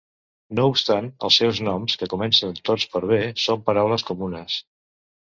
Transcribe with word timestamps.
No 0.59 0.63
obstant, 0.75 1.09
els 1.27 1.35
seus 1.41 1.59
noms, 1.67 1.97
que 2.03 2.07
comencen 2.13 2.57
tots 2.71 2.87
per 2.95 3.03
b, 3.13 3.21
són 3.45 3.63
paraules 3.69 4.07
comunes. 4.09 4.57